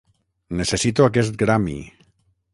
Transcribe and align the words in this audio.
Necessito 0.61 1.05
aquest 1.09 1.39
Grammy. 1.43 1.79